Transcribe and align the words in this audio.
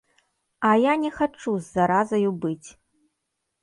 А 0.69 0.71
я 0.85 0.93
не 1.03 1.11
хачу 1.19 1.55
з 1.59 1.69
заразаю 1.77 2.29
быць. 2.43 2.69